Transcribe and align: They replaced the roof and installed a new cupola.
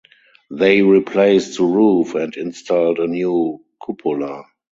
They 0.49 0.81
replaced 0.81 1.59
the 1.59 1.63
roof 1.65 2.15
and 2.15 2.35
installed 2.35 2.97
a 2.97 3.05
new 3.05 3.63
cupola. 3.85 4.45